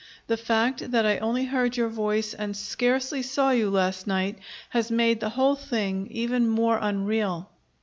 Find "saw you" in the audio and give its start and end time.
3.21-3.69